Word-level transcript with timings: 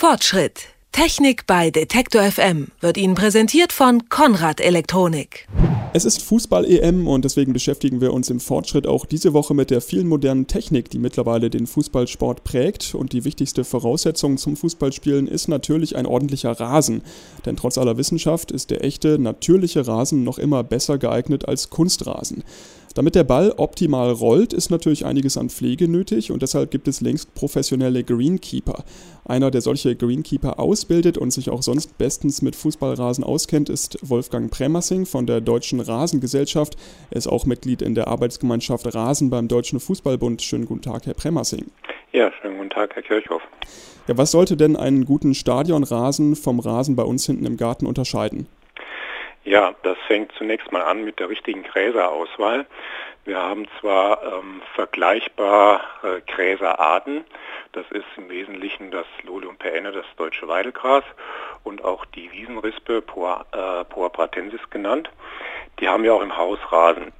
Fortschritt. 0.00 0.68
Technik 0.92 1.46
bei 1.46 1.70
Detektor 1.70 2.22
FM 2.22 2.68
wird 2.80 2.96
Ihnen 2.96 3.14
präsentiert 3.14 3.70
von 3.70 4.08
Konrad 4.08 4.58
Elektronik. 4.62 5.46
Es 5.92 6.06
ist 6.06 6.22
Fußball-EM 6.22 7.06
und 7.06 7.26
deswegen 7.26 7.52
beschäftigen 7.52 8.00
wir 8.00 8.14
uns 8.14 8.30
im 8.30 8.40
Fortschritt 8.40 8.86
auch 8.86 9.04
diese 9.04 9.34
Woche 9.34 9.52
mit 9.52 9.70
der 9.70 9.82
vielen 9.82 10.08
modernen 10.08 10.46
Technik, 10.46 10.88
die 10.88 10.98
mittlerweile 10.98 11.50
den 11.50 11.66
Fußballsport 11.66 12.44
prägt. 12.44 12.94
Und 12.94 13.12
die 13.12 13.26
wichtigste 13.26 13.62
Voraussetzung 13.62 14.38
zum 14.38 14.56
Fußballspielen 14.56 15.26
ist 15.26 15.48
natürlich 15.48 15.96
ein 15.96 16.06
ordentlicher 16.06 16.52
Rasen. 16.52 17.02
Denn 17.44 17.56
trotz 17.56 17.76
aller 17.76 17.98
Wissenschaft 17.98 18.52
ist 18.52 18.70
der 18.70 18.82
echte, 18.82 19.18
natürliche 19.18 19.86
Rasen 19.86 20.24
noch 20.24 20.38
immer 20.38 20.64
besser 20.64 20.96
geeignet 20.96 21.46
als 21.46 21.68
Kunstrasen. 21.68 22.42
Damit 22.94 23.14
der 23.14 23.22
Ball 23.22 23.54
optimal 23.56 24.10
rollt, 24.10 24.52
ist 24.52 24.70
natürlich 24.70 25.06
einiges 25.06 25.36
an 25.36 25.48
Pflege 25.48 25.86
nötig 25.86 26.32
und 26.32 26.42
deshalb 26.42 26.72
gibt 26.72 26.88
es 26.88 27.00
längst 27.00 27.34
professionelle 27.34 28.02
Greenkeeper. 28.02 28.82
Einer, 29.24 29.52
der 29.52 29.60
solche 29.60 29.94
Greenkeeper 29.94 30.58
ausbildet 30.58 31.16
und 31.16 31.30
sich 31.30 31.50
auch 31.50 31.62
sonst 31.62 31.98
bestens 31.98 32.42
mit 32.42 32.56
Fußballrasen 32.56 33.22
auskennt, 33.22 33.68
ist 33.68 33.98
Wolfgang 34.02 34.50
Premassing 34.50 35.06
von 35.06 35.26
der 35.26 35.40
Deutschen 35.40 35.78
Rasengesellschaft. 35.78 36.76
Er 37.10 37.18
ist 37.18 37.28
auch 37.28 37.46
Mitglied 37.46 37.80
in 37.80 37.94
der 37.94 38.08
Arbeitsgemeinschaft 38.08 38.92
Rasen 38.92 39.30
beim 39.30 39.46
Deutschen 39.46 39.78
Fußballbund. 39.78 40.42
Schönen 40.42 40.66
guten 40.66 40.82
Tag, 40.82 41.06
Herr 41.06 41.14
Premassing. 41.14 41.66
Ja, 42.12 42.32
schönen 42.42 42.56
guten 42.56 42.70
Tag, 42.70 42.96
Herr 42.96 43.02
Kirchhoff. 43.02 43.42
Ja, 44.08 44.18
was 44.18 44.32
sollte 44.32 44.56
denn 44.56 44.74
einen 44.74 45.04
guten 45.04 45.34
Stadionrasen 45.34 46.34
vom 46.34 46.58
Rasen 46.58 46.96
bei 46.96 47.04
uns 47.04 47.24
hinten 47.24 47.46
im 47.46 47.56
Garten 47.56 47.86
unterscheiden? 47.86 48.48
Ja, 49.44 49.74
das 49.82 49.96
fängt 50.06 50.32
zunächst 50.32 50.70
mal 50.70 50.82
an 50.82 51.02
mit 51.02 51.18
der 51.18 51.30
richtigen 51.30 51.62
Gräserauswahl. 51.62 52.66
Wir 53.24 53.38
haben 53.40 53.66
zwar 53.80 54.22
ähm, 54.22 54.60
vergleichbare 54.74 55.80
äh, 56.02 56.20
Gräserarten, 56.30 57.24
das 57.72 57.84
ist 57.90 58.04
im 58.16 58.28
Wesentlichen 58.28 58.90
das 58.90 59.06
Lolium 59.22 59.56
perenne, 59.56 59.92
das 59.92 60.04
deutsche 60.16 60.46
Weidegras 60.46 61.04
und 61.64 61.84
auch 61.84 62.04
die 62.06 62.30
Wiesenrispe 62.32 63.00
Poa, 63.00 63.46
äh, 63.52 63.84
Poa 63.84 64.10
pratensis 64.10 64.60
genannt. 64.68 65.10
Die 65.78 65.88
haben 65.88 66.02
wir 66.02 66.14
auch 66.14 66.22
im 66.22 66.36
Hausrasen. 66.36 67.12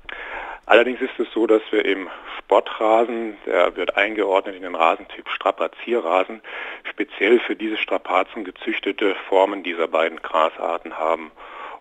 Allerdings 0.66 1.00
ist 1.00 1.18
es 1.18 1.26
so, 1.32 1.46
dass 1.46 1.62
wir 1.70 1.84
im 1.84 2.08
Sportrasen, 2.38 3.38
der 3.46 3.76
wird 3.76 3.96
eingeordnet 3.96 4.56
in 4.56 4.62
den 4.62 4.74
Rasentyp 4.74 5.28
Strapazierrasen, 5.28 6.42
speziell 6.84 7.40
für 7.40 7.56
diese 7.56 7.76
Strapazen 7.76 8.44
gezüchtete 8.44 9.14
Formen 9.28 9.62
dieser 9.62 9.88
beiden 9.88 10.20
Grasarten 10.20 10.98
haben. 10.98 11.30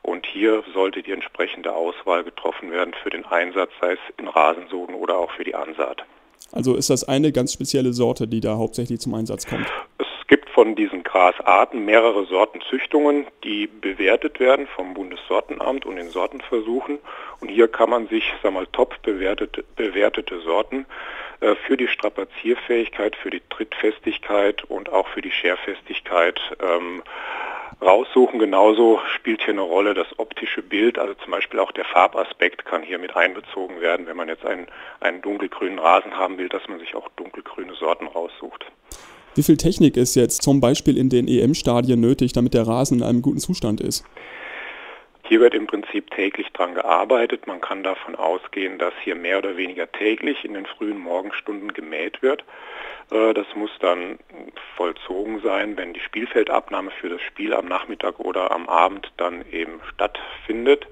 Und 0.02 0.25
hier 0.25 0.64
sollte 0.73 1.03
die 1.03 1.11
entsprechende 1.11 1.73
Auswahl 1.73 2.23
getroffen 2.23 2.72
werden 2.72 2.94
für 3.03 3.09
den 3.09 3.25
Einsatz, 3.25 3.72
sei 3.81 3.94
es 3.94 4.00
in 4.17 4.28
Rasensoden 4.28 4.95
oder 4.95 5.17
auch 5.17 5.31
für 5.31 5.44
die 5.44 5.56
Ansaat. 5.56 6.03
Also 6.52 6.75
ist 6.75 6.89
das 6.89 7.03
eine 7.03 7.31
ganz 7.31 7.53
spezielle 7.53 7.94
Sorte, 7.94 8.28
die 8.28 8.39
da 8.39 8.58
hauptsächlich 8.58 9.00
zum 9.00 9.14
Einsatz 9.14 9.45
kommt? 9.45 9.67
Es 10.00 10.28
gibt 10.28 10.50
von 10.50 10.75
diesen 10.75 11.03
Grasarten 11.03 11.86
mehrere 11.86 12.25
Sortenzüchtungen, 12.25 13.28
die 13.44 13.67
bewertet 13.67 14.39
werden 14.39 14.67
vom 14.75 14.94
Bundessortenamt 14.94 15.86
und 15.86 15.97
den 15.97 16.09
Sortenversuchen. 16.09 17.00
Und 17.39 17.50
hier 17.50 17.67
kann 17.67 17.89
man 17.89 18.08
sich, 18.08 18.34
sag 18.41 18.53
mal, 18.53 18.67
top 18.67 19.02
bewertete, 19.03 19.63
bewertete 19.75 20.39
Sorten 20.41 20.86
äh, 21.41 21.56
für 21.56 21.78
die 21.78 21.88
Strapazierfähigkeit, 21.88 23.16
für 23.16 23.30
die 23.30 23.41
Trittfestigkeit 23.50 24.63
und 24.66 24.89
auch 24.91 25.08
für 25.08 25.22
die 25.22 25.31
Scherfestigkeit 25.31 26.39
ähm, 26.61 27.02
raussuchen. 27.81 28.39
Genauso 28.39 28.99
spielt 29.16 29.41
hier 29.44 29.53
eine 29.53 29.61
Rolle 29.61 29.94
das 29.94 30.08
optische 30.17 30.61
Bild, 30.61 30.97
also 30.97 31.13
zum 31.16 31.31
Beispiel 31.31 31.59
auch 31.59 31.72
der 31.72 31.85
Farbaspekt 31.85 32.66
kann 32.66 32.83
hier 32.83 32.99
mit 32.99 33.16
einbezogen 33.16 33.81
werden, 33.81 34.08
wenn 34.08 34.17
man 34.17 34.27
jetzt 34.27 34.45
einen, 34.45 34.67
einen 34.99 35.22
dunkelgrünen 35.22 35.80
Rasen 35.80 36.17
haben 36.17 36.38
will, 36.38 36.50
dass 36.50 36.67
man 36.67 36.80
sich 36.80 36.95
auch 36.95 37.09
dunkelgrüne 37.16 37.73
Sorten 37.75 38.07
raussucht. 38.07 38.66
Wie 39.35 39.44
viel 39.44 39.57
Technik 39.57 39.95
ist 39.95 40.16
jetzt 40.16 40.41
zum 40.41 40.59
Beispiel 40.59 40.97
in 40.97 41.09
den 41.09 41.27
EM-Stadien 41.27 42.00
nötig, 42.00 42.33
damit 42.33 42.53
der 42.53 42.67
Rasen 42.67 43.00
in 43.00 43.03
einem 43.03 43.22
guten 43.22 43.39
Zustand 43.39 43.80
ist? 43.80 44.03
Hier 45.30 45.41
wird 45.41 45.53
im 45.53 45.67
Prinzip 45.67 46.09
täglich 46.09 46.51
dran 46.53 46.73
gearbeitet. 46.73 47.45
Man 47.45 47.62
kann 47.62 47.84
davon 47.84 48.16
ausgehen, 48.16 48.79
dass 48.79 48.95
hier 49.03 49.13
mehr 49.13 49.38
oder 49.38 49.57
weniger 49.57 49.90
täglich 49.91 50.44
in 50.44 50.56
den 50.56 50.66
frühen 50.66 50.97
Morgenstunden 50.97 51.72
gemäht 51.72 52.23
wird. 52.23 52.44
Äh, 53.12 53.35
das 53.35 53.45
muss 53.53 53.69
dann 53.79 54.17
vollzogen 54.75 55.40
sein, 55.41 55.78
wenn 55.78 55.94
die 55.94 56.00
Spielfeldabnahme 56.00 56.90
für 56.90 57.09
das 57.09 57.22
Spiel 57.22 57.53
am 57.53 57.67
Nachmittag 57.67 58.17
oder 58.17 58.50
am 58.50 58.67
Abend 58.67 59.12
dann 59.17 59.45
eben 59.51 59.79
stattfindet. 59.94 60.88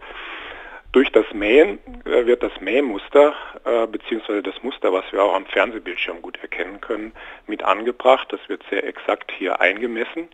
Durch 0.92 1.12
das 1.12 1.25
Mähen 1.34 1.80
äh, 2.06 2.28
wird 2.28 2.44
das 2.44 2.62
Mähmuster 2.62 3.34
äh, 3.66 3.88
bzw. 3.88 4.44
das 4.44 4.62
Muster, 4.62 4.94
was 4.94 5.12
wir 5.12 5.24
auch 5.24 5.34
am 5.34 5.48
Fernsehbildschirm 5.48 6.22
gut 6.22 6.38
erkennen 6.44 6.80
können, 6.80 7.12
mit 7.48 7.64
angebracht. 7.64 8.31
Das 8.31 8.48
wird 8.50 8.62
sehr 8.69 8.86
exakt 8.86 9.31
hier 9.31 9.59
eingemessen 9.59 10.30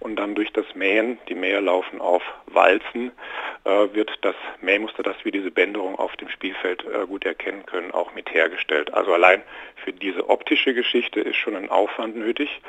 und 0.00 0.16
dann 0.16 0.34
durch 0.34 0.52
das 0.52 0.66
Mähen, 0.74 1.18
die 1.28 1.34
Mäher 1.34 1.60
laufen 1.60 2.00
auf 2.00 2.22
Walzen, 2.46 3.12
äh, 3.64 3.94
wird 3.94 4.12
das 4.22 4.36
Mähmuster, 4.60 5.02
das 5.02 5.16
wir 5.24 5.32
diese 5.32 5.50
Bänderung 5.50 5.96
auf 5.98 6.16
dem 6.16 6.28
Spielfeld 6.28 6.84
äh, 6.84 7.06
gut 7.06 7.24
erkennen 7.24 7.66
können, 7.66 7.90
auch 7.92 8.14
mit 8.14 8.32
hergestellt. 8.32 8.94
Also 8.94 9.12
allein 9.12 9.42
für 9.84 9.92
diese 9.92 10.28
optische 10.28 10.74
Geschichte 10.74 11.20
ist 11.20 11.36
schon 11.36 11.56
ein 11.56 11.70
Aufwand 11.70 12.16
nötig. 12.16 12.60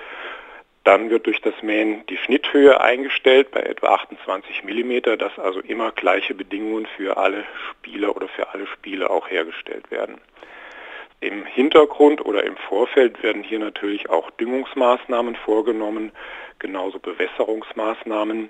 Dann 0.84 1.10
wird 1.10 1.26
durch 1.26 1.42
das 1.42 1.54
Mähen 1.62 2.06
die 2.08 2.18
Schnitthöhe 2.18 2.80
eingestellt 2.80 3.52
bei 3.52 3.60
etwa 3.60 3.90
28 3.96 4.64
mm, 4.64 5.18
dass 5.20 5.38
also 5.38 5.60
immer 5.60 5.92
gleiche 5.92 6.34
Bedingungen 6.34 6.88
für 6.96 7.18
alle 7.18 7.44
Spieler 7.72 8.16
oder 8.16 8.30
für 8.30 8.50
alle 8.50 8.68
Spiele 8.68 9.10
auch 9.10 9.30
hergestellt 9.30 9.92
werden. 9.92 10.22
Im 11.20 11.46
Hintergrund 11.46 12.24
oder 12.24 12.44
im 12.44 12.58
Vorfeld 12.58 13.24
werden 13.24 13.44
hier 13.44 13.60
natürlich 13.60 14.10
auch 14.10 14.30
Düngungsmaßnahmen 14.32 15.36
vorgenommen, 15.36 16.12
genauso 16.60 17.00
Bewässerungsmaßnahmen, 17.00 18.50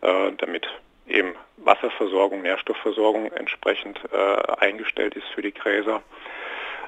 äh, 0.00 0.32
damit 0.38 0.68
eben 1.08 1.34
Wasserversorgung, 1.56 2.42
Nährstoffversorgung 2.42 3.32
entsprechend 3.32 4.00
äh, 4.12 4.52
eingestellt 4.60 5.16
ist 5.16 5.26
für 5.34 5.42
die 5.42 5.52
Gräser. 5.52 6.02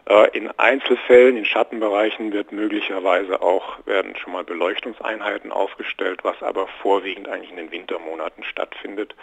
Äh, 0.09 0.37
in 0.37 0.49
Einzelfällen, 0.59 1.37
in 1.37 1.45
Schattenbereichen 1.45 2.33
wird 2.33 2.53
möglicherweise 2.53 3.43
auch, 3.43 3.85
werden 3.87 4.17
schon 4.17 4.33
mal 4.33 4.45
Beleuchtungseinheiten 4.45 5.51
aufgestellt, 5.51 6.21
was 6.23 6.41
aber 6.43 6.69
vorwiegend 6.83 7.29
eigentlich 7.29 7.51
in 7.51 7.57
den 7.57 7.73
Wintermonaten 7.73 8.45
stattfindet. 8.45 9.15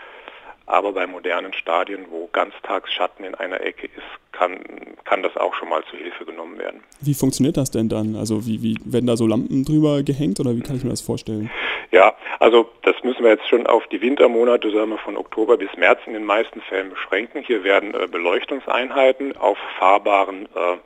Aber 0.66 0.94
bei 0.94 1.06
modernen 1.08 1.54
Stadien, 1.54 2.06
wo 2.10 2.30
Ganztagsschatten 2.32 3.26
in 3.26 3.36
einer 3.36 3.62
Ecke 3.62 3.88
ist, 3.88 4.32
kann, 4.32 4.60
kann 5.04 5.22
das 5.22 5.36
auch 5.38 5.54
schon 5.56 5.70
mal 5.70 5.84
zu 5.90 5.98
Hilfe 5.98 6.26
genommen 6.26 6.58
werden. 6.58 6.82
Wie 7.02 7.14
funktioniert 7.14 7.58
das 7.58 7.72
denn 7.72 7.90
dann? 7.90 8.16
Also 8.16 8.46
wie, 8.46 8.62
wie 8.64 8.78
werden 8.86 9.08
da 9.08 9.18
so 9.18 9.28
Lampen 9.28 9.66
drüber 9.66 10.04
gehängt 10.04 10.40
oder 10.40 10.56
wie 10.56 10.62
kann 10.62 10.76
ich 10.76 10.84
mir 10.84 10.90
das 10.90 11.02
vorstellen? 11.02 11.52
Ja, 11.92 12.16
also 12.40 12.72
das 12.82 12.96
müssen 13.04 13.24
wir 13.24 13.32
jetzt 13.32 13.48
schon 13.48 13.68
auf 13.68 13.86
die 13.88 14.02
Wintermonate, 14.02 14.72
sagen 14.72 14.90
wir 14.90 14.98
von 14.98 15.16
Oktober 15.16 15.58
bis 15.58 15.70
März 15.78 16.00
in 16.08 16.14
den 16.14 16.26
meisten 16.26 16.62
Fällen 16.62 16.90
beschränken. 16.90 17.44
Hier 17.46 17.64
werden 17.64 17.94
äh, 17.94 18.08
Beleuchtungseinheiten 18.08 19.38
auf 19.38 19.58
fahrbaren 19.78 20.46
äh, 20.46 20.78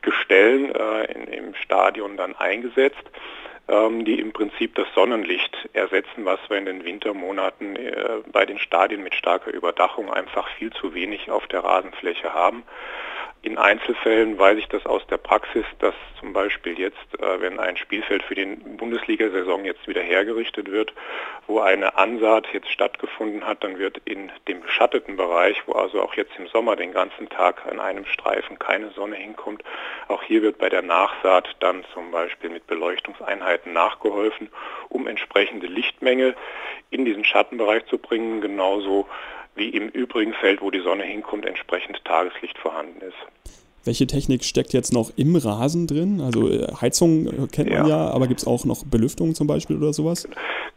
Gestellen 0.00 0.74
äh, 0.74 1.12
in, 1.12 1.26
im 1.26 1.54
Stadion 1.56 2.16
dann 2.16 2.34
eingesetzt 2.36 3.04
die 3.66 4.20
im 4.20 4.32
Prinzip 4.32 4.74
das 4.74 4.86
Sonnenlicht 4.94 5.68
ersetzen, 5.72 6.24
was 6.24 6.38
wir 6.48 6.58
in 6.58 6.66
den 6.66 6.84
Wintermonaten 6.84 7.76
äh, 7.76 8.18
bei 8.30 8.44
den 8.44 8.58
Stadien 8.58 9.02
mit 9.02 9.14
starker 9.14 9.52
Überdachung 9.52 10.12
einfach 10.12 10.48
viel 10.58 10.70
zu 10.72 10.94
wenig 10.94 11.30
auf 11.30 11.46
der 11.46 11.64
Rasenfläche 11.64 12.34
haben. 12.34 12.62
In 13.44 13.58
Einzelfällen 13.58 14.38
weiß 14.38 14.56
ich 14.56 14.68
das 14.68 14.86
aus 14.86 15.06
der 15.08 15.18
Praxis, 15.18 15.66
dass 15.78 15.94
zum 16.18 16.32
Beispiel 16.32 16.78
jetzt, 16.78 17.20
äh, 17.20 17.42
wenn 17.42 17.60
ein 17.60 17.76
Spielfeld 17.76 18.22
für 18.22 18.34
die 18.34 18.46
Bundesliga-Saison 18.46 19.66
jetzt 19.66 19.86
wieder 19.86 20.00
hergerichtet 20.00 20.70
wird, 20.70 20.94
wo 21.46 21.60
eine 21.60 21.98
Ansaat 21.98 22.46
jetzt 22.54 22.70
stattgefunden 22.70 23.46
hat, 23.46 23.62
dann 23.62 23.78
wird 23.78 24.00
in 24.06 24.32
dem 24.48 24.62
beschatteten 24.62 25.18
Bereich, 25.18 25.62
wo 25.66 25.72
also 25.72 26.00
auch 26.00 26.14
jetzt 26.14 26.32
im 26.38 26.46
Sommer 26.46 26.74
den 26.74 26.94
ganzen 26.94 27.28
Tag 27.28 27.66
an 27.70 27.80
einem 27.80 28.06
Streifen 28.06 28.58
keine 28.58 28.88
Sonne 28.92 29.16
hinkommt, 29.16 29.62
auch 30.08 30.22
hier 30.22 30.40
wird 30.40 30.56
bei 30.56 30.70
der 30.70 30.80
Nachsaat 30.80 31.54
dann 31.60 31.84
zum 31.92 32.12
Beispiel 32.12 32.48
mit 32.48 32.66
Beleuchtungseinheiten 32.66 33.74
nachgeholfen, 33.74 34.48
um 34.88 35.06
entsprechende 35.06 35.66
Lichtmenge 35.66 36.34
in 36.88 37.04
diesen 37.04 37.26
Schattenbereich 37.26 37.84
zu 37.86 37.98
bringen, 37.98 38.40
genauso 38.40 39.06
wie 39.54 39.68
im 39.68 39.88
übrigen 39.88 40.32
Feld, 40.34 40.62
wo 40.62 40.70
die 40.70 40.80
Sonne 40.80 41.04
hinkommt, 41.04 41.46
entsprechend 41.46 42.04
Tageslicht 42.04 42.58
vorhanden 42.58 43.00
ist. 43.00 43.16
Welche 43.84 44.06
Technik 44.06 44.44
steckt 44.44 44.72
jetzt 44.72 44.92
noch 44.92 45.10
im 45.16 45.36
Rasen 45.36 45.86
drin? 45.86 46.20
Also 46.20 46.48
äh, 46.48 46.66
Heizung 46.80 47.48
kennt 47.52 47.70
man 47.70 47.86
ja, 47.86 47.88
ja 47.88 48.10
aber 48.10 48.26
gibt 48.26 48.40
es 48.40 48.46
auch 48.46 48.64
noch 48.64 48.84
Belüftung 48.84 49.34
zum 49.34 49.46
Beispiel 49.46 49.76
oder 49.76 49.92
sowas? 49.92 50.26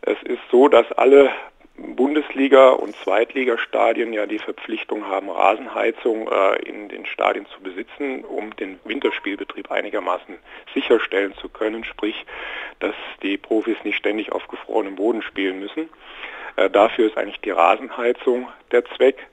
Es 0.02 0.22
ist 0.24 0.42
so, 0.52 0.68
dass 0.68 0.92
alle 0.94 1.30
Bundesliga- 1.78 2.72
und 2.72 2.96
Zweitligastadien 3.04 4.12
ja 4.12 4.26
die 4.26 4.40
Verpflichtung 4.40 5.06
haben, 5.06 5.30
Rasenheizung 5.30 6.28
äh, 6.28 6.56
in 6.68 6.90
den 6.90 7.06
Stadien 7.06 7.46
zu 7.46 7.62
besitzen, 7.62 8.26
um 8.26 8.56
den 8.56 8.80
Winterspielbetrieb 8.84 9.72
einigermaßen 9.72 10.36
sicherstellen 10.74 11.34
zu 11.36 11.50
können, 11.50 11.84
sprich, 11.84 12.26
dass 12.80 12.96
die 13.22 13.38
Profis 13.38 13.78
nicht 13.84 13.98
ständig 13.98 14.32
auf 14.32 14.48
gefrorenem 14.48 14.96
Boden 14.96 15.22
spielen 15.22 15.60
müssen. 15.60 15.90
Äh, 16.58 16.70
dafür 16.70 17.08
ist 17.08 17.18
eigentlich 17.18 17.40
die 17.40 17.52
Rasenheizung 17.52 18.50
der 18.72 18.84
Zweck. 18.86 19.26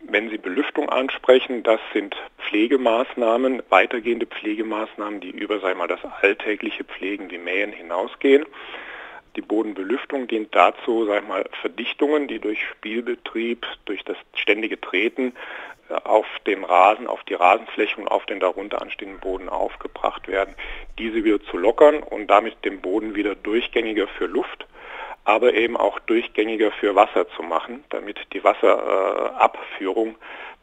Wenn 0.00 0.30
Sie 0.30 0.38
Belüftung 0.38 0.88
ansprechen, 0.88 1.64
das 1.64 1.80
sind 1.92 2.14
Pflegemaßnahmen, 2.38 3.62
weitergehende 3.70 4.26
Pflegemaßnahmen, 4.26 5.20
die 5.20 5.30
über 5.30 5.58
sei 5.58 5.74
mal, 5.74 5.88
das 5.88 6.04
alltägliche 6.20 6.84
Pflegen 6.84 7.28
wie 7.30 7.38
Mähen 7.38 7.72
hinausgehen. 7.72 8.46
Die 9.34 9.42
Bodenbelüftung 9.42 10.28
dient 10.28 10.54
dazu, 10.54 11.06
sag 11.06 11.26
mal, 11.26 11.44
Verdichtungen, 11.60 12.28
die 12.28 12.38
durch 12.38 12.62
Spielbetrieb, 12.68 13.66
durch 13.86 14.04
das 14.04 14.16
ständige 14.34 14.80
Treten 14.80 15.34
äh, 15.88 15.94
auf 15.94 16.26
dem 16.46 16.64
Rasen, 16.64 17.06
auf 17.06 17.24
die 17.24 17.34
Rasenfläche 17.34 18.00
und 18.00 18.08
auf 18.08 18.26
den 18.26 18.40
darunter 18.40 18.82
anstehenden 18.82 19.20
Boden 19.20 19.48
aufgebracht 19.48 20.28
werden, 20.28 20.54
diese 20.98 21.24
wieder 21.24 21.42
zu 21.44 21.56
lockern 21.56 22.02
und 22.02 22.28
damit 22.28 22.64
den 22.64 22.80
Boden 22.80 23.14
wieder 23.14 23.34
durchgängiger 23.34 24.06
für 24.06 24.26
Luft, 24.26 24.66
aber 25.26 25.54
eben 25.54 25.76
auch 25.76 25.98
durchgängiger 25.98 26.70
für 26.70 26.94
Wasser 26.94 27.28
zu 27.30 27.42
machen, 27.42 27.84
damit 27.90 28.16
die 28.32 28.44
Wasserabführung 28.44 30.14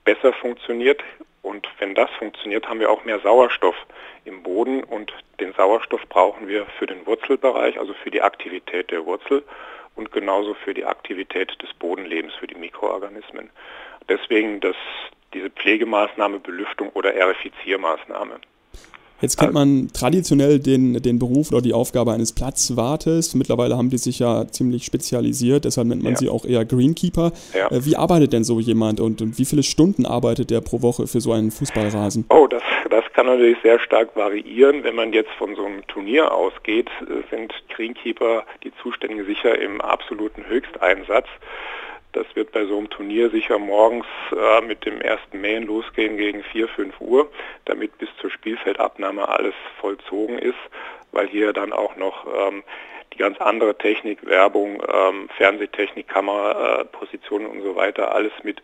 besser 0.05 0.31
funktioniert. 0.31 1.03
Und 1.41 1.67
wenn 1.79 1.93
das 1.93 2.09
funktioniert, 2.11 2.69
haben 2.69 2.79
wir 2.79 2.89
auch 2.89 3.03
mehr 3.03 3.19
Sauerstoff 3.19 3.75
im 4.23 4.41
Boden 4.41 4.81
und 4.85 5.13
den 5.41 5.51
Sauerstoff 5.53 6.07
brauchen 6.07 6.47
wir 6.47 6.65
für 6.79 6.85
den 6.85 7.05
Wurzelbereich, 7.05 7.77
also 7.77 7.93
für 7.93 8.09
die 8.09 8.21
Aktivität 8.21 8.89
der 8.89 9.05
Wurzel 9.05 9.43
und 9.95 10.13
genauso 10.13 10.53
für 10.53 10.73
die 10.73 10.85
Aktivität 10.85 11.61
des 11.61 11.73
Bodenlebens, 11.73 12.33
für 12.35 12.47
die 12.47 12.55
Mikroorganismen. 12.55 13.49
Deswegen 14.07 14.61
das, 14.61 14.77
diese 15.33 15.49
Pflegemaßnahme 15.49 16.39
Belüftung 16.39 16.89
oder 16.91 17.13
Erifiziermaßnahme. 17.13 18.39
Jetzt 19.23 19.39
kennt 19.39 19.53
man 19.53 19.87
traditionell 19.93 20.59
den, 20.59 21.01
den 21.01 21.17
Beruf 21.17 21.49
oder 21.53 21.61
die 21.61 21.71
Aufgabe 21.71 22.11
eines 22.11 22.35
Platzwartes. 22.35 23.35
Mittlerweile 23.35 23.77
haben 23.77 23.89
die 23.89 23.97
sich 23.97 24.19
ja 24.19 24.45
ziemlich 24.49 24.83
spezialisiert, 24.83 25.63
deshalb 25.63 25.87
nennt 25.87 26.03
man 26.03 26.11
ja. 26.11 26.17
sie 26.19 26.27
auch 26.27 26.43
eher 26.43 26.65
Greenkeeper. 26.65 27.31
Ja. 27.57 27.71
Äh, 27.71 27.85
wie 27.85 27.95
arbeitet 27.95 28.33
denn 28.33 28.43
so 28.43 28.59
jemand 28.59 28.99
und, 28.99 29.21
und, 29.21 29.39
wie 29.39 29.45
viele 29.45 29.63
Stunden 29.63 30.05
arbeitet 30.05 30.49
der 30.51 30.59
pro 30.59 30.81
Woche 30.81 31.07
für 31.07 31.21
so 31.21 31.31
einen 31.31 31.51
Fußballrasen? 31.51 32.25
Oh, 32.31 32.47
das, 32.47 32.63
das 32.89 33.05
kann 33.13 33.27
natürlich 33.27 33.57
sehr 33.63 33.79
stark 33.79 34.13
variieren. 34.13 34.83
Wenn 34.83 34.95
man 34.95 35.13
jetzt 35.13 35.31
von 35.37 35.55
so 35.55 35.63
einem 35.63 35.87
Turnier 35.87 36.29
ausgeht, 36.33 36.89
äh, 37.03 37.23
sind 37.33 37.53
Greenkeeper 37.69 38.43
die 38.65 38.73
Zuständigen 38.81 39.25
sicher 39.25 39.57
im 39.57 39.79
absoluten 39.79 40.45
Höchsteinsatz. 40.45 41.27
Das 42.13 42.27
wird 42.35 42.51
bei 42.51 42.65
so 42.65 42.77
einem 42.77 42.89
Turnier 42.89 43.31
sicher 43.31 43.57
morgens 43.57 44.05
äh, 44.31 44.61
mit 44.61 44.85
dem 44.85 45.01
ersten 45.01 45.41
Mähen 45.41 45.65
losgehen 45.65 46.15
gegen 46.15 46.43
4, 46.43 46.67
5 46.67 47.01
Uhr, 47.01 47.29
damit 47.65 47.97
bis 47.97 48.09
zur 48.21 48.29
Spielfeldabnahme 48.29 49.27
alles 49.27 49.55
vollzogen 49.81 50.37
ist, 50.37 50.59
weil 51.11 51.27
hier 51.27 51.53
dann 51.53 51.73
auch 51.73 51.95
noch 51.95 52.27
ähm, 52.27 52.63
die 53.13 53.17
ganz 53.17 53.39
andere 53.39 53.77
Technik, 53.77 54.25
Werbung, 54.25 54.81
ähm, 54.87 55.27
Fernsehtechnik, 55.37 56.07
Kamerapositionen 56.07 57.47
äh, 57.47 57.51
und 57.51 57.61
so 57.63 57.75
weiter, 57.75 58.13
alles 58.13 58.31
mit 58.43 58.61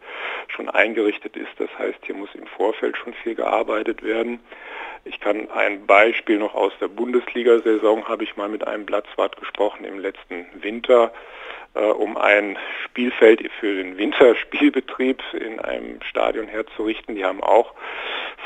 schon 0.48 0.70
eingerichtet 0.70 1.36
ist. 1.36 1.52
Das 1.58 1.70
heißt, 1.78 2.00
hier 2.06 2.16
muss 2.16 2.34
im 2.36 2.46
Vorfeld 2.46 2.98
schon 2.98 3.14
viel 3.14 3.34
gearbeitet 3.34 4.04
werden. 4.04 4.40
Ich 5.06 5.20
kann 5.20 5.50
ein 5.50 5.88
Beispiel 5.88 6.38
noch 6.38 6.54
aus 6.54 6.74
der 6.80 6.88
Bundesliga-Saison, 6.88 8.08
habe 8.08 8.24
ich 8.24 8.38
mal 8.38 8.50
mit 8.50 8.68
einem 8.68 8.86
Platzwart 8.86 9.38
gesprochen 9.38 9.86
im 9.86 10.00
letzten 10.00 10.46
Winter 10.62 11.12
um 11.74 12.18
ein 12.18 12.58
Spielfeld 12.86 13.50
für 13.60 13.76
den 13.76 13.98
Winterspielbetrieb 13.98 15.22
in 15.34 15.60
einem 15.60 16.02
Stadion 16.02 16.48
herzurichten. 16.48 17.16
Die 17.16 17.24
haben 17.24 17.42
auch 17.42 17.74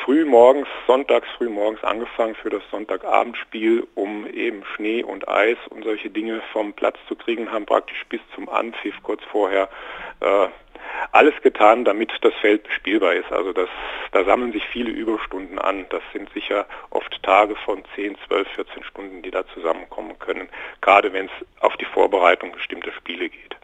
früh 0.04 0.26
morgens, 0.26 0.68
sonntags 0.88 1.28
früh 1.38 1.50
morgens 1.50 1.84
angefangen 1.84 2.36
für 2.36 2.50
das 2.50 2.62
Sonntagabendspiel, 2.72 3.88
um 3.96 4.28
eben 4.28 4.64
Schnee 4.76 5.04
und 5.04 5.28
Eis 5.28 5.58
und 5.70 5.84
solche 5.84 6.10
Dinge 6.10 6.42
vom 6.52 6.74
Platz 6.74 6.98
zu 7.08 7.16
kriegen, 7.16 7.52
haben 7.52 7.66
praktisch 7.66 8.04
bis 8.10 8.22
zum 8.36 8.50
Anpfiff 8.50 8.96
kurz 9.04 9.24
vorher 9.32 9.70
äh, 10.20 10.48
alles 11.12 11.34
getan, 11.42 11.86
damit 11.86 12.12
das 12.22 12.34
Feld 12.42 12.64
bespielbar 12.64 13.14
ist. 13.14 13.32
Also 13.32 13.54
das, 13.54 13.70
da 14.12 14.24
sammeln 14.24 14.52
sich 14.52 14.64
viele 14.72 14.92
Überstunden 14.92 15.60
an. 15.60 15.86
Das 15.90 16.02
sind 16.12 16.30
sicher 16.34 16.66
oft 16.90 17.22
Tage 17.24 17.56
von 17.56 17.84
10, 17.96 18.18
12, 18.28 18.48
14 18.56 18.84
Stunden, 18.84 19.22
die 19.22 19.32
da 19.32 19.46
zusammenkommen 19.54 20.18
können, 20.20 20.50
gerade 20.82 21.14
wenn 21.14 21.26
es 21.26 21.62
auf 21.62 21.76
die 21.78 21.86
Vorbereitung 21.86 22.52
bestimmter 22.52 22.92
Spiele 22.94 23.30
geht. 23.30 23.56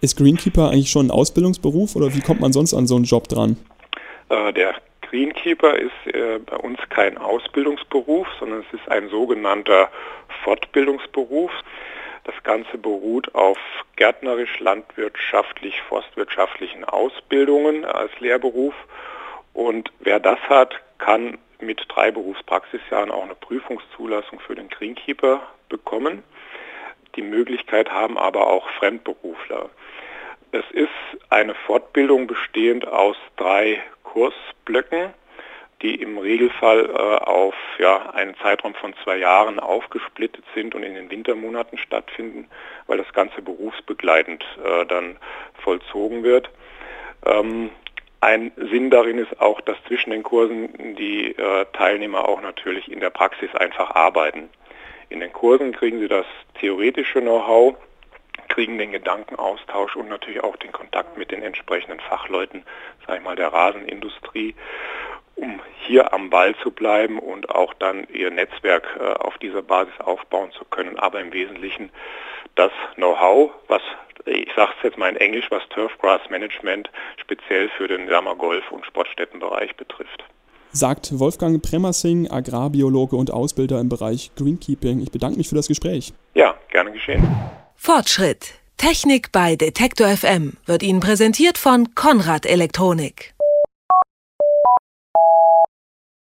Ist 0.00 0.16
Greenkeeper 0.18 0.70
eigentlich 0.70 0.90
schon 0.90 1.06
ein 1.06 1.10
Ausbildungsberuf 1.10 1.96
oder 1.96 2.14
wie 2.14 2.20
kommt 2.20 2.40
man 2.40 2.52
sonst 2.52 2.74
an 2.74 2.86
so 2.86 2.96
einen 2.96 3.04
Job 3.04 3.28
dran? 3.28 3.56
Äh, 4.28 4.52
der 4.52 4.74
Greenkeeper 5.02 5.74
ist 5.76 6.14
äh, 6.14 6.38
bei 6.38 6.56
uns 6.56 6.78
kein 6.90 7.16
Ausbildungsberuf, 7.16 8.26
sondern 8.38 8.64
es 8.68 8.78
ist 8.78 8.88
ein 8.90 9.08
sogenannter 9.08 9.90
Fortbildungsberuf. 10.44 11.50
Das 12.24 12.34
Ganze 12.42 12.76
beruht 12.76 13.34
auf 13.34 13.58
gärtnerisch, 13.96 14.60
landwirtschaftlich, 14.60 15.82
forstwirtschaftlichen 15.82 16.84
Ausbildungen 16.84 17.84
als 17.84 18.12
Lehrberuf. 18.20 18.74
Und 19.52 19.90
wer 20.00 20.20
das 20.20 20.38
hat, 20.48 20.80
kann 20.98 21.38
mit 21.60 21.82
drei 21.88 22.10
Berufspraxisjahren 22.10 23.10
auch 23.10 23.24
eine 23.24 23.34
Prüfungszulassung 23.34 24.40
für 24.40 24.54
den 24.54 24.68
Greenkeeper 24.68 25.42
bekommen. 25.68 26.22
Die 27.16 27.22
Möglichkeit 27.22 27.90
haben 27.90 28.18
aber 28.18 28.46
auch 28.48 28.68
Fremdberufler. 28.78 29.70
Es 30.52 30.64
ist 30.72 30.90
eine 31.30 31.54
Fortbildung 31.54 32.26
bestehend 32.26 32.86
aus 32.86 33.16
drei 33.36 33.82
Kursblöcken 34.04 35.14
die 35.82 35.94
im 36.00 36.18
Regelfall 36.18 36.86
äh, 36.86 36.92
auf 36.92 37.54
ja, 37.78 38.10
einen 38.10 38.34
Zeitraum 38.36 38.74
von 38.74 38.94
zwei 39.04 39.18
Jahren 39.18 39.60
aufgesplittet 39.60 40.44
sind 40.54 40.74
und 40.74 40.82
in 40.82 40.94
den 40.94 41.10
Wintermonaten 41.10 41.78
stattfinden, 41.78 42.48
weil 42.86 42.98
das 42.98 43.12
Ganze 43.12 43.42
berufsbegleitend 43.42 44.44
äh, 44.64 44.86
dann 44.86 45.16
vollzogen 45.62 46.22
wird. 46.22 46.50
Ähm, 47.26 47.70
ein 48.20 48.50
Sinn 48.56 48.90
darin 48.90 49.18
ist 49.18 49.40
auch, 49.40 49.60
dass 49.60 49.76
zwischen 49.86 50.10
den 50.10 50.22
Kursen 50.22 50.96
die 50.96 51.36
äh, 51.36 51.66
Teilnehmer 51.74 52.28
auch 52.28 52.40
natürlich 52.40 52.90
in 52.90 53.00
der 53.00 53.10
Praxis 53.10 53.54
einfach 53.54 53.94
arbeiten. 53.94 54.48
In 55.10 55.20
den 55.20 55.32
Kursen 55.32 55.72
kriegen 55.72 56.00
sie 56.00 56.08
das 56.08 56.26
theoretische 56.58 57.20
Know-how, 57.20 57.76
kriegen 58.48 58.78
den 58.78 58.92
Gedankenaustausch 58.92 59.96
und 59.96 60.08
natürlich 60.08 60.42
auch 60.42 60.56
den 60.56 60.72
Kontakt 60.72 61.18
mit 61.18 61.30
den 61.30 61.42
entsprechenden 61.42 62.00
Fachleuten, 62.00 62.64
sag 63.06 63.18
ich 63.18 63.24
mal, 63.24 63.36
der 63.36 63.52
Rasenindustrie 63.52 64.54
um 65.36 65.60
hier 65.86 66.12
am 66.12 66.30
Ball 66.30 66.54
zu 66.62 66.70
bleiben 66.70 67.18
und 67.18 67.50
auch 67.50 67.74
dann 67.74 68.06
ihr 68.12 68.30
Netzwerk 68.30 68.84
äh, 68.98 69.12
auf 69.14 69.38
dieser 69.38 69.62
Basis 69.62 69.94
aufbauen 70.00 70.50
zu 70.52 70.64
können. 70.64 70.98
Aber 70.98 71.20
im 71.20 71.32
Wesentlichen 71.32 71.90
das 72.54 72.72
Know-how, 72.96 73.50
was 73.68 73.82
ich 74.24 74.48
sage 74.56 74.72
es 74.78 74.82
jetzt 74.82 74.98
mal 74.98 75.08
in 75.10 75.16
Englisch, 75.16 75.46
was 75.50 75.62
Turfgrass 75.68 76.20
Management 76.30 76.90
speziell 77.20 77.68
für 77.76 77.86
den 77.86 78.08
Jammer 78.08 78.34
Golf- 78.34 78.72
und 78.72 78.84
Sportstättenbereich 78.84 79.76
betrifft. 79.76 80.24
Sagt 80.72 81.18
Wolfgang 81.18 81.62
Premassing, 81.62 82.28
Agrarbiologe 82.30 83.16
und 83.16 83.30
Ausbilder 83.30 83.80
im 83.80 83.88
Bereich 83.88 84.32
Greenkeeping. 84.36 85.00
Ich 85.00 85.10
bedanke 85.10 85.38
mich 85.38 85.48
für 85.48 85.54
das 85.54 85.68
Gespräch. 85.68 86.12
Ja, 86.34 86.54
gerne 86.70 86.92
geschehen. 86.92 87.26
Fortschritt. 87.76 88.54
Technik 88.76 89.32
bei 89.32 89.56
Detektor 89.56 90.08
FM 90.08 90.58
wird 90.66 90.82
Ihnen 90.82 91.00
präsentiert 91.00 91.56
von 91.56 91.94
Konrad 91.94 92.44
Elektronik. 92.44 93.35